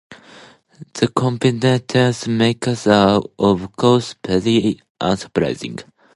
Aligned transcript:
The 0.95 1.09
Comintern's 1.09 2.25
remarks 2.25 2.87
are, 2.87 3.21
of 3.37 3.75
course, 3.75 4.15
very 4.25 4.81
unsurprising. 4.99 5.83